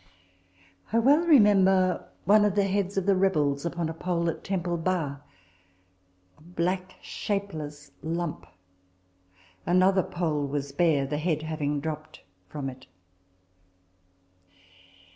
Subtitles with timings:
[0.91, 4.77] I well remember one of the heads of the rebels upon a pole at Temple
[4.77, 5.21] Bar
[6.39, 8.47] a black shapeless lump.
[9.63, 12.87] Another pole was bare, the head having dropt from it.